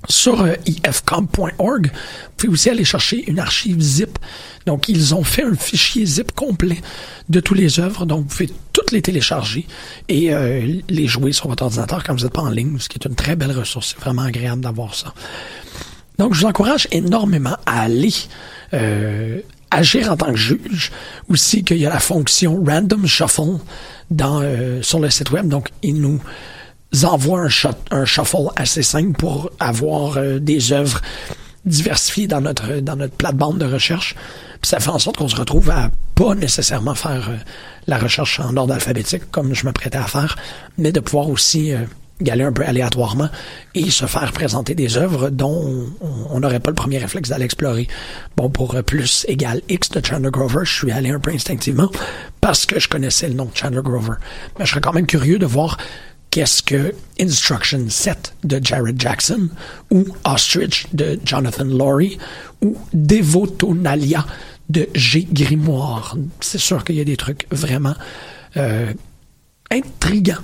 Sur 0.09 0.43
euh, 0.43 0.55
ifcomp.org, 0.67 1.87
vous 1.87 2.31
pouvez 2.37 2.53
aussi 2.53 2.71
aller 2.71 2.85
chercher 2.85 3.31
une 3.31 3.39
archive 3.39 3.81
zip. 3.81 4.19
Donc, 4.67 4.89
ils 4.89 5.15
ont 5.15 5.25
fait 5.25 5.45
un 5.45 5.55
fichier 5.55 6.05
zip 6.07 6.33
complet 6.33 6.79
de 7.29 7.41
toutes 7.41 7.59
les 7.59 7.81
œuvres. 7.81 8.07
Donc, 8.07 8.23
vous 8.23 8.29
pouvez 8.29 8.51
toutes 8.73 8.93
les 8.93 9.03
télécharger 9.03 9.67
et 10.09 10.33
euh, 10.33 10.81
les 10.89 11.07
jouer 11.07 11.33
sur 11.33 11.49
votre 11.49 11.63
ordinateur 11.63 12.03
quand 12.03 12.15
vous 12.15 12.25
n'êtes 12.25 12.33
pas 12.33 12.43
en 12.43 12.51
ligne, 12.51 12.79
ce 12.79 12.89
qui 12.89 12.99
est 12.99 13.07
une 13.07 13.15
très 13.15 13.37
belle 13.37 13.53
ressource. 13.53 13.95
C'est 13.95 14.03
vraiment 14.03 14.23
agréable 14.23 14.63
d'avoir 14.63 14.95
ça. 14.95 15.15
Donc, 16.19 16.35
je 16.35 16.41
vous 16.41 16.47
encourage 16.47 16.89
énormément 16.93 17.57
à 17.67 17.83
aller 17.83 18.13
euh, 18.75 19.41
agir 19.71 20.11
en 20.13 20.17
tant 20.17 20.33
que 20.33 20.37
juge. 20.39 20.91
Aussi 21.29 21.65
qu'il 21.65 21.79
y 21.79 21.87
a 21.87 21.91
la 21.91 22.01
fonction 22.01 22.63
Random 22.65 23.07
Shuffle 23.07 23.59
dans, 24.11 24.41
euh, 24.43 24.83
sur 24.83 25.01
le 25.01 25.11
site 25.11 25.31
web. 25.31 25.49
Donc, 25.49 25.71
il 25.83 26.01
nous 26.01 26.21
envoie 27.05 27.47
un, 27.91 28.05
shuffle 28.05 28.49
assez 28.57 28.83
simple 28.83 29.13
pour 29.13 29.51
avoir 29.61 30.17
euh, 30.17 30.39
des 30.39 30.73
œuvres 30.73 31.01
diversifiées 31.65 32.27
dans 32.27 32.41
notre 32.41 32.81
dans 32.81 32.97
notre 32.97 33.15
plate-bande 33.15 33.59
de 33.59 33.67
recherche. 33.67 34.17
Puis 34.61 34.71
ça 34.71 34.81
fait 34.81 34.91
en 34.91 34.99
sorte 34.99 35.19
qu'on 35.19 35.29
se 35.29 35.37
retrouve 35.37 35.71
à 35.71 35.91
pas 36.15 36.35
nécessairement 36.35 36.95
faire 36.95 37.29
euh, 37.29 37.37
la 37.87 37.99
recherche 37.99 38.41
en 38.41 38.57
ordre 38.57 38.75
alphabétique 38.75 39.31
comme 39.31 39.55
je 39.55 39.67
me 39.67 39.73
prêtais 39.73 39.99
à 39.99 40.07
faire, 40.07 40.37
mais 40.79 40.91
de 40.91 41.01
pouvoir 41.01 41.29
aussi 41.29 41.73
y 42.21 42.31
aller 42.31 42.45
un 42.45 42.53
peu 42.53 42.65
aléatoirement 42.65 43.29
et 43.75 43.91
se 43.91 44.07
faire 44.07 44.33
présenter 44.33 44.75
des 44.75 44.97
œuvres 44.97 45.31
dont 45.31 45.87
on 46.31 46.41
n'aurait 46.41 46.61
pas 46.61 46.71
le 46.71 46.75
premier 46.75 46.99
réflexe 46.99 47.31
d'aller 47.31 47.45
explorer. 47.45 47.89
Bon, 48.37 48.51
pour 48.51 48.75
plus 48.85 49.25
égal 49.29 49.63
X 49.69 49.91
de 49.91 50.05
Chandler 50.05 50.31
Grover, 50.31 50.65
je 50.65 50.73
suis 50.73 50.93
allé 50.93 51.11
un 51.11 51.21
peu 51.21 51.31
instinctivement 51.31 51.91
parce 52.41 52.67
que 52.67 52.79
je 52.79 52.89
connaissais 52.89 53.29
le 53.29 53.35
nom 53.35 53.47
de 53.47 53.57
Chandler 53.57 53.83
Grover. 53.83 54.15
Mais 54.59 54.65
je 54.65 54.71
serais 54.71 54.81
quand 54.81 54.93
même 54.93 55.07
curieux 55.07 55.39
de 55.39 55.47
voir 55.47 55.77
qu'est-ce 56.31 56.63
que 56.63 56.95
Instruction 57.21 57.87
7 57.89 58.35
de 58.45 58.61
Jared 58.63 59.01
Jackson 59.01 59.49
ou 59.91 60.07
Ostrich 60.25 60.87
de 60.93 61.19
Jonathan 61.25 61.65
Laurie 61.65 62.19
ou 62.63 62.77
Devotonalia 62.93 64.25
de 64.69 64.89
G. 64.95 65.27
Grimoire. 65.31 66.17
C'est 66.41 66.59
sûr 66.59 66.85
qu'il 66.85 66.97
y 66.97 67.01
a 67.01 67.05
des 67.05 67.17
trucs 67.17 67.47
vraiment 67.51 67.95
euh, 68.57 68.93
intrigants, 69.71 70.43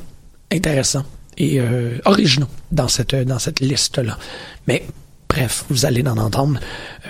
intéressants 0.52 1.04
et 1.38 1.60
euh, 1.60 1.98
originaux 2.04 2.48
dans 2.72 2.88
cette, 2.88 3.14
dans 3.14 3.38
cette 3.38 3.60
liste-là. 3.60 4.18
Mais 4.66 4.84
bref, 5.28 5.64
vous 5.68 5.84
allez 5.84 6.06
en 6.06 6.16
entendre 6.16 6.58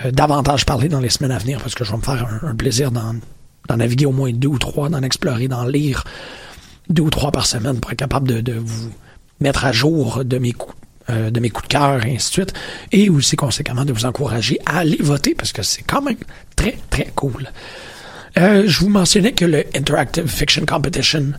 euh, 0.05 0.11
davantage 0.11 0.65
parler 0.65 0.89
dans 0.89 0.99
les 0.99 1.09
semaines 1.09 1.31
à 1.31 1.37
venir 1.37 1.59
parce 1.59 1.75
que 1.75 1.83
je 1.83 1.91
vais 1.91 1.97
me 1.97 2.03
faire 2.03 2.27
un, 2.43 2.55
plaisir 2.55 2.91
d'en, 2.91 3.15
naviguer 3.75 4.05
au 4.05 4.11
moins 4.11 4.31
deux 4.31 4.47
ou 4.47 4.59
trois, 4.59 4.89
d'en 4.89 5.01
explorer, 5.01 5.47
d'en 5.47 5.65
lire 5.65 6.03
deux 6.89 7.03
ou 7.03 7.09
trois 7.09 7.31
par 7.31 7.45
semaine 7.45 7.79
pour 7.79 7.91
être 7.91 7.99
capable 7.99 8.41
de, 8.43 8.53
vous 8.53 8.91
mettre 9.39 9.65
à 9.65 9.71
jour 9.71 10.23
de 10.25 10.37
mes 10.37 10.53
coups 10.53 10.75
euh, 11.09 11.29
de 11.29 11.39
mes 11.39 11.49
coups 11.49 11.69
de 11.69 11.73
cœur 11.73 12.05
et 12.05 12.15
ainsi 12.15 12.29
de 12.29 12.33
suite, 12.33 12.53
et 12.91 13.09
aussi 13.09 13.37
conséquemment 13.37 13.85
de 13.85 13.93
vous 13.93 14.05
encourager 14.05 14.59
à 14.65 14.79
aller 14.79 14.97
voter 14.99 15.35
parce 15.35 15.53
que 15.53 15.63
c'est 15.63 15.83
quand 15.83 16.01
même 16.01 16.17
très 16.57 16.77
très 16.89 17.11
cool. 17.15 17.49
je 18.35 18.79
vous 18.79 18.89
mentionnais 18.89 19.31
que 19.31 19.45
le 19.45 19.63
Interactive 19.73 20.27
Fiction 20.27 20.65
Competition 20.65 21.31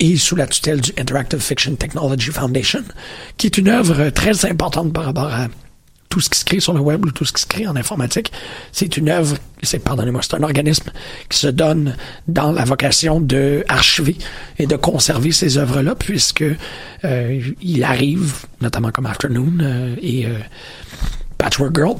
et 0.00 0.16
sous 0.16 0.36
la 0.36 0.46
tutelle 0.46 0.80
du 0.80 0.92
Interactive 0.98 1.40
Fiction 1.40 1.74
Technology 1.74 2.30
Foundation, 2.30 2.84
qui 3.36 3.46
est 3.46 3.58
une 3.58 3.68
œuvre 3.68 4.10
très 4.10 4.46
importante 4.46 4.92
par 4.92 5.04
rapport 5.04 5.32
à 5.32 5.48
tout 6.08 6.20
ce 6.20 6.30
qui 6.30 6.38
se 6.38 6.44
crée 6.44 6.60
sur 6.60 6.72
le 6.72 6.80
web 6.80 7.04
ou 7.04 7.10
tout 7.10 7.24
ce 7.24 7.32
qui 7.32 7.42
se 7.42 7.46
crée 7.46 7.66
en 7.66 7.76
informatique. 7.76 8.32
C'est 8.72 8.96
une 8.96 9.08
œuvre, 9.08 9.36
pardonnez-moi, 9.84 10.20
c'est 10.22 10.34
un 10.34 10.42
organisme 10.42 10.90
qui 11.28 11.38
se 11.38 11.48
donne 11.48 11.96
dans 12.26 12.52
la 12.52 12.64
vocation 12.64 13.20
de 13.20 13.64
archiver 13.68 14.16
et 14.58 14.66
de 14.66 14.76
conserver 14.76 15.32
ces 15.32 15.58
œuvres-là, 15.58 15.94
puisque 15.94 16.44
euh, 17.04 17.40
il 17.60 17.84
arrive, 17.84 18.34
notamment 18.60 18.90
comme 18.90 19.06
Afternoon 19.06 19.58
euh, 19.60 19.96
et 20.00 20.26
euh, 20.26 20.38
Patchwork 21.36 21.74
Girl, 21.76 21.96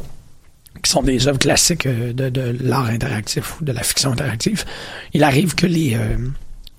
qui 0.82 0.90
sont 0.90 1.02
des 1.02 1.26
œuvres 1.26 1.38
classiques 1.38 1.88
de, 1.88 2.28
de 2.28 2.56
l'art 2.60 2.86
interactif 2.86 3.60
ou 3.60 3.64
de 3.64 3.72
la 3.72 3.82
fiction 3.82 4.12
interactive, 4.12 4.64
il 5.12 5.24
arrive 5.24 5.56
que 5.56 5.66
les 5.66 5.98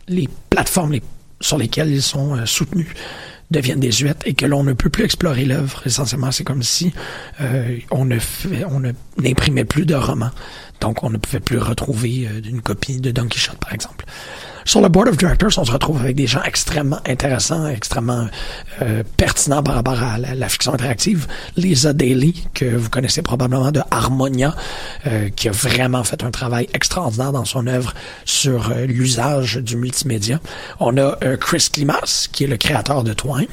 les 0.09 0.27
plateformes 0.49 0.95
sur 1.39 1.57
lesquelles 1.57 1.89
ils 1.89 2.01
sont 2.01 2.35
euh, 2.35 2.45
soutenus 2.45 2.87
deviennent 3.51 3.79
désuètes 3.79 4.21
et 4.25 4.33
que 4.33 4.45
l'on 4.45 4.63
ne 4.63 4.73
peut 4.73 4.89
plus 4.89 5.05
explorer 5.05 5.45
l'œuvre. 5.45 5.81
Essentiellement, 5.85 6.31
c'est 6.31 6.43
comme 6.43 6.61
si 6.61 6.93
euh, 7.41 7.79
on 7.91 8.05
ne 8.05 8.17
on 8.69 8.81
n'imprimait 9.21 9.65
plus 9.65 9.85
de 9.85 9.95
romans. 9.95 10.31
Donc, 10.81 11.03
on 11.03 11.09
ne 11.09 11.17
pouvait 11.17 11.39
plus 11.39 11.57
retrouver 11.57 12.27
euh, 12.27 12.41
une 12.47 12.61
copie 12.61 12.99
de 12.99 13.11
Don 13.11 13.27
Quichotte, 13.27 13.57
par 13.57 13.73
exemple. 13.73 14.05
Sur 14.65 14.81
le 14.81 14.89
board 14.89 15.07
of 15.07 15.17
directors, 15.17 15.57
on 15.57 15.65
se 15.65 15.71
retrouve 15.71 15.99
avec 16.01 16.15
des 16.15 16.27
gens 16.27 16.43
extrêmement 16.43 16.99
intéressants, 17.07 17.67
extrêmement 17.67 18.27
euh, 18.81 19.03
pertinents 19.17 19.63
par 19.63 19.75
rapport 19.75 20.01
à 20.01 20.17
la, 20.17 20.49
fiction 20.49 20.73
interactive. 20.73 21.27
Lisa 21.57 21.93
Daly, 21.93 22.43
que 22.53 22.65
vous 22.65 22.89
connaissez 22.89 23.21
probablement 23.21 23.71
de 23.71 23.81
Harmonia, 23.91 24.55
euh, 25.07 25.29
qui 25.35 25.49
a 25.49 25.51
vraiment 25.51 26.03
fait 26.03 26.23
un 26.23 26.31
travail 26.31 26.67
extraordinaire 26.73 27.31
dans 27.31 27.45
son 27.45 27.67
œuvre 27.67 27.93
sur 28.25 28.71
euh, 28.71 28.85
l'usage 28.85 29.57
du 29.57 29.75
multimédia. 29.77 30.39
On 30.79 30.97
a 30.97 31.15
Chris 31.37 31.67
Klimas, 31.71 32.27
qui 32.31 32.43
est 32.43 32.47
le 32.47 32.57
créateur 32.57 33.03
de 33.03 33.13
Twine. 33.13 33.47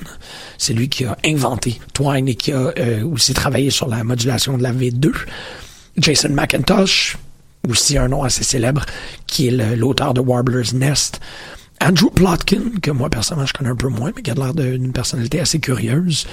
C'est 0.59 0.73
lui 0.73 0.89
qui 0.89 1.05
a 1.05 1.17
inventé 1.25 1.81
Twine 1.93 2.29
et 2.29 2.35
qui 2.35 2.53
a 2.53 2.73
aussi 3.05 3.35
travaillé 3.35 3.71
sur 3.71 3.89
la 3.89 4.05
modulation 4.05 4.57
de 4.59 4.63
la 4.63 4.73
V2. 4.73 5.13
Jason 5.99 6.31
McIntosh, 6.31 7.17
aussi 7.69 7.99
un 7.99 8.09
nom 8.09 8.23
assez 8.23 8.45
célèbre, 8.45 8.85
qui 9.27 9.49
est 9.49 9.77
l'auteur 9.77 10.15
de 10.15 10.21
Warbler's 10.21 10.73
Nest. 10.73 11.21
Andrew 11.81 12.11
Plotkin, 12.11 12.81
que 12.81 12.91
moi 12.91 13.11
personnellement 13.11 13.47
je 13.47 13.53
connais 13.53 13.69
un 13.69 13.77
peu 13.77 13.89
moins, 13.89 14.11
mais 14.17 14.23
qui 14.23 14.31
a 14.31 14.35
l'air 14.35 14.55
d'une 14.55 14.93
personnalité 14.93 15.41
assez 15.41 15.59
curieuse, 15.59 16.27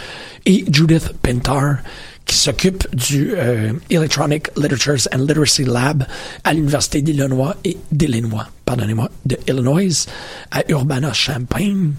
et 0.45 0.63
Judith 0.71 1.13
Pintar, 1.21 1.79
qui 2.25 2.35
s'occupe 2.35 2.87
du 2.95 3.33
euh, 3.35 3.73
Electronic 3.89 4.47
Literatures 4.55 5.09
and 5.13 5.19
Literacy 5.19 5.65
Lab 5.65 6.05
à 6.45 6.53
l'Université 6.53 7.01
d'Illinois 7.01 7.57
et 7.65 7.77
d'Illinois, 7.91 8.47
pardonnez-moi, 8.63 9.09
de 9.25 9.37
Illinois, 9.47 10.07
à 10.51 10.63
Urbana-Champaign 10.69 11.93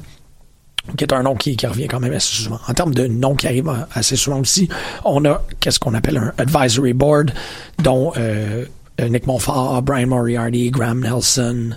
qui 0.97 1.05
est 1.05 1.13
un 1.13 1.23
nom 1.23 1.35
qui, 1.35 1.57
revient 1.67 1.89
quand 1.89 2.01
même 2.01 2.13
assez 2.13 2.35
souvent. 2.35 2.61
En 2.69 2.75
termes 2.75 2.95
de 2.95 3.07
noms 3.07 3.35
qui 3.35 3.47
arrivent 3.47 3.73
assez 3.95 4.17
souvent 4.17 4.41
aussi, 4.41 4.69
on 5.05 5.25
a 5.25 5.43
qu'est-ce 5.61 5.79
qu'on 5.79 5.95
appelle 5.95 6.19
un 6.19 6.33
advisory 6.39 6.93
board, 6.93 7.33
dont 7.83 8.13
euh, 8.17 8.65
euh, 8.65 8.67
Nick 8.99 9.27
Monfort, 9.27 9.83
Brian 9.83 10.07
Moriarty, 10.09 10.71
Graham 10.71 11.01
Nelson, 11.01 11.75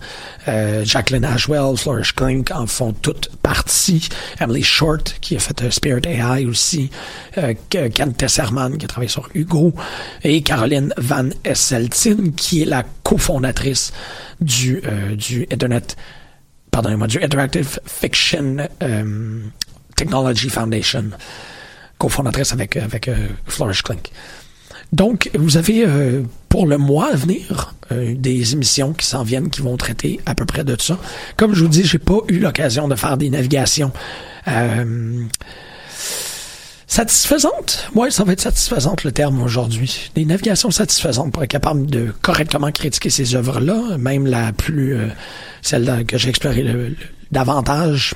euh, 0.47 0.85
Jacqueline 0.85 1.25
Ashwell, 1.25 1.75
Flourish 1.75 2.13
Klink 2.13 2.51
en 2.51 2.67
font 2.67 2.93
toutes 2.93 3.29
partie. 3.37 4.07
Emily 4.39 4.61
Short, 4.61 5.17
qui 5.19 5.35
a 5.35 5.39
fait 5.39 5.69
Spirit 5.71 6.05
AI 6.05 6.45
aussi. 6.45 6.91
Euh, 7.37 7.53
Ken 7.69 8.13
Tesserman, 8.13 8.77
qui 8.77 8.85
a 8.85 8.87
travaillé 8.87 9.09
sur 9.09 9.27
Hugo. 9.33 9.73
Et 10.23 10.41
Caroline 10.43 10.93
Van 10.97 11.29
Esseltine, 11.43 12.33
qui 12.33 12.61
est 12.61 12.65
la 12.65 12.83
cofondatrice 13.03 13.93
du, 14.39 14.81
du 15.17 15.47
Internet, 15.51 15.97
pardonnez-moi, 16.69 17.07
du 17.07 17.23
Interactive 17.23 17.79
Fiction 17.85 18.57
Technology 19.95 20.49
Foundation 20.49 21.05
cofondatrice 21.97 22.53
avec, 22.53 22.77
avec 22.77 23.09
Flourish 23.47 23.81
Klink. 23.81 24.11
Donc, 24.93 25.29
vous 25.37 25.57
avez 25.57 25.85
euh, 25.85 26.23
pour 26.49 26.67
le 26.67 26.77
mois 26.77 27.11
à 27.11 27.15
venir 27.15 27.73
euh, 27.91 28.15
des 28.15 28.53
émissions 28.53 28.93
qui 28.93 29.05
s'en 29.05 29.23
viennent, 29.23 29.49
qui 29.49 29.61
vont 29.61 29.77
traiter 29.77 30.19
à 30.25 30.35
peu 30.35 30.45
près 30.45 30.63
de 30.63 30.75
ça. 30.79 30.97
Comme 31.35 31.53
je 31.53 31.63
vous 31.63 31.69
dis, 31.69 31.83
j'ai 31.83 31.99
pas 31.99 32.19
eu 32.27 32.39
l'occasion 32.39 32.87
de 32.87 32.95
faire 32.95 33.17
des 33.17 33.29
navigations 33.29 33.91
euh, 34.47 35.23
satisfaisantes. 36.87 37.89
Ouais, 37.95 38.11
ça 38.11 38.23
va 38.23 38.33
être 38.33 38.41
satisfaisante 38.41 39.03
le 39.03 39.11
terme 39.11 39.41
aujourd'hui. 39.41 40.11
Des 40.15 40.25
navigations 40.25 40.71
satisfaisantes 40.71 41.31
pour 41.31 41.43
être 41.43 41.51
capable 41.51 41.85
de 41.87 42.13
correctement 42.21 42.71
critiquer 42.71 43.09
ces 43.09 43.35
œuvres-là, 43.35 43.97
même 43.97 44.25
la 44.25 44.53
plus 44.53 44.97
celle 45.61 46.05
que 46.07 46.17
j'ai 46.17 46.29
explorée 46.29 46.65
davantage 47.31 48.15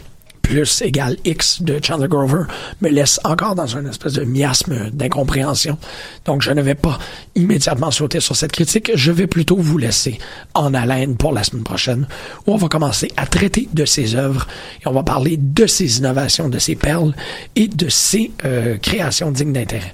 plus 0.52 0.82
égale 0.82 1.16
X 1.24 1.62
de 1.62 1.80
Chandler 1.82 2.10
Grover 2.10 2.44
me 2.82 2.90
laisse 2.90 3.22
encore 3.24 3.56
dans 3.56 3.68
une 3.68 3.88
espèce 3.88 4.12
de 4.12 4.26
miasme 4.26 4.90
d'incompréhension. 4.90 5.78
Donc, 6.26 6.42
je 6.42 6.52
ne 6.52 6.62
vais 6.62 6.76
pas 6.76 7.00
immédiatement 7.36 7.90
sauter 7.90 8.20
sur 8.20 8.36
cette 8.36 8.52
critique. 8.52 8.92
Je 8.94 9.14
vais 9.14 9.28
plutôt 9.28 9.56
vous 9.56 9.78
laisser 9.78 10.20
en 10.54 10.74
haleine 10.74 11.16
pour 11.16 11.32
la 11.32 11.46
semaine 11.46 11.64
prochaine, 11.64 12.06
où 12.46 12.52
on 12.52 12.58
va 12.58 12.68
commencer 12.68 13.14
à 13.16 13.28
traiter 13.28 13.70
de 13.72 13.86
ses 13.86 14.16
œuvres 14.16 14.46
et 14.82 14.90
on 14.90 14.92
va 14.92 15.04
parler 15.04 15.38
de 15.38 15.66
ses 15.66 16.00
innovations, 16.00 16.50
de 16.50 16.60
ses 16.60 16.76
perles 16.76 17.16
et 17.56 17.70
de 17.70 17.88
ses 17.88 18.32
euh, 18.44 18.78
créations 18.78 19.32
dignes 19.32 19.54
d'intérêt. 19.54 19.94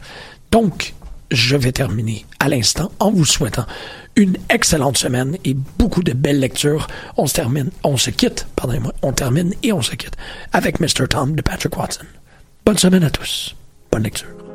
Donc, 0.51 0.95
je 1.31 1.55
vais 1.55 1.71
terminer 1.71 2.25
à 2.39 2.49
l'instant 2.49 2.91
en 2.99 3.11
vous 3.11 3.25
souhaitant 3.25 3.65
une 4.15 4.37
excellente 4.49 4.97
semaine 4.97 5.37
et 5.45 5.53
beaucoup 5.53 6.03
de 6.03 6.13
belles 6.13 6.39
lectures. 6.39 6.87
On 7.17 7.27
se 7.27 7.33
termine, 7.33 7.69
on 7.83 7.97
se 7.97 8.09
quitte, 8.09 8.47
pardonnez-moi, 8.55 8.93
on 9.01 9.13
termine 9.13 9.53
et 9.63 9.73
on 9.73 9.81
se 9.81 9.95
quitte 9.95 10.15
avec 10.53 10.79
Mr. 10.79 11.07
Tom 11.09 11.35
de 11.35 11.41
Patrick 11.41 11.77
Watson. 11.77 12.05
Bonne 12.65 12.77
semaine 12.77 13.03
à 13.03 13.09
tous. 13.09 13.55
Bonne 13.91 14.03
lecture. 14.03 14.46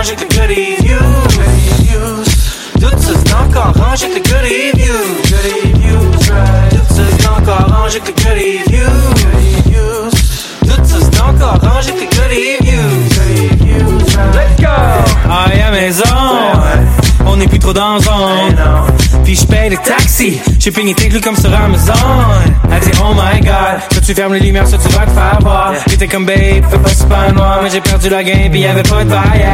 Encore 0.00 0.06
rangé 0.06 0.16
que 0.16 0.24
goody 0.34 0.76
views 0.80 2.24
Tout 2.80 2.98
ça 2.98 3.12
c'est 3.24 3.34
encore 3.34 3.74
rangé 3.76 4.08
que 4.08 4.18
goody 4.28 4.72
views 4.74 6.10
Tout 6.70 6.94
ça 6.94 7.02
c'est 7.18 7.28
encore 7.28 7.66
rangé 7.68 8.00
que 8.00 8.12
goody 8.12 8.58
views 8.68 10.10
Tout 10.62 10.84
ça 10.84 10.96
c'est 11.00 11.20
encore 11.20 11.58
rangé 11.60 11.92
que 11.92 12.16
goody 12.16 12.56
views 12.62 13.10
Let's 14.34 14.60
go! 14.60 14.68
Ah, 15.28 15.46
à 15.66 15.70
maison. 15.70 16.04
On 17.26 17.36
n'est 17.36 17.46
plus 17.46 17.58
trop 17.58 17.72
dans 17.72 17.98
zone 18.00 18.89
Puis 19.30 19.38
je 19.38 19.46
paye 19.46 19.70
le 19.70 19.76
taxi. 19.76 20.40
J'ai 20.58 20.72
payé 20.72 20.90
inclus 20.90 21.20
comme 21.20 21.36
sur 21.36 21.54
Amazon. 21.54 21.92
Elle 22.68 22.80
dit 22.80 22.98
oh 23.00 23.14
my 23.14 23.38
god 23.38 23.78
Soit 23.92 24.00
tu 24.04 24.12
fermes 24.12 24.34
les 24.34 24.40
lumières, 24.40 24.66
soit 24.66 24.78
tu 24.78 24.88
vas 24.88 25.06
te 25.06 25.10
faire 25.12 25.38
voir. 25.40 25.72
J'étais 25.86 26.08
comme 26.08 26.26
babe, 26.26 26.64
fais 26.68 26.78
pas 26.78 26.88
super 26.88 27.32
noir 27.32 27.60
Mais 27.62 27.70
j'ai 27.70 27.80
perdu 27.80 28.08
la 28.08 28.24
game 28.24 28.50
pis 28.50 28.58
y'avait 28.58 28.82
pas 28.82 29.04
de 29.04 29.08
bail 29.10 29.46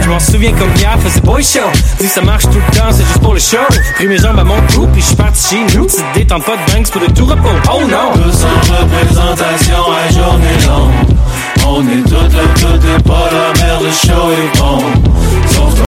Je 0.00 0.08
m'en 0.08 0.20
souviens 0.20 0.52
comme 0.52 0.70
hier, 0.76 0.96
faisait 1.00 1.20
boy 1.22 1.42
show 1.42 1.58
Dis 1.98 2.06
ça 2.06 2.22
marche 2.22 2.44
tout 2.44 2.60
le 2.70 2.76
temps, 2.78 2.92
c'est 2.92 3.02
juste 3.02 3.18
pour 3.18 3.34
le 3.34 3.40
show. 3.40 3.56
Pris 3.96 4.06
mes 4.06 4.18
jambes 4.18 4.38
à 4.38 4.44
mon 4.44 4.60
cou 4.72 4.86
puis 4.92 5.00
je 5.00 5.06
suis 5.06 5.16
parti 5.16 5.56
chez 5.56 5.76
nous. 5.76 5.86
Tu 5.86 5.96
te 5.96 6.18
détends 6.18 6.38
pas 6.38 6.52
de 6.52 6.72
banks 6.72 6.90
pour 6.92 7.00
le 7.00 7.08
tout 7.08 7.26
repos. 7.26 7.48
Oh 7.74 7.80
non. 7.80 8.12
En 8.12 8.76
représentation 8.80 9.82
à 9.90 10.12
journée 10.12 10.66
longue. 10.68 11.16
On 11.66 11.82
est 11.82 12.02
toutes 12.02 12.12
là, 12.12 12.42
tout 12.54 12.86
est 12.86 13.02
pas 13.02 13.28
la 13.32 13.60
merde, 13.60 13.82
le 13.82 13.90
show 13.90 14.30
est 14.30 14.58
bon. 14.58 14.78
Sauf 15.48 15.74